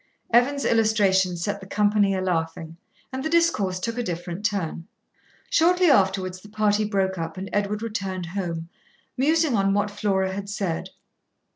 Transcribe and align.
Evan's 0.33 0.65
illustration 0.65 1.37
set 1.37 1.59
the 1.59 1.67
company 1.67 2.15
a 2.15 2.21
laughing, 2.21 2.75
and 3.13 3.23
the 3.23 3.29
discourse 3.29 3.79
took 3.79 3.99
a 3.99 4.01
different 4.03 4.43
turn. 4.43 4.87
Shortly 5.51 5.91
afterwards 5.91 6.41
the 6.41 6.49
party 6.49 6.85
broke 6.85 7.19
up, 7.19 7.37
and 7.37 7.51
Edward 7.53 7.83
returned 7.83 8.25
home, 8.25 8.69
musing 9.15 9.55
on 9.55 9.75
what 9.75 9.91
Flora 9.91 10.33
had 10.33 10.49
said. 10.49 10.89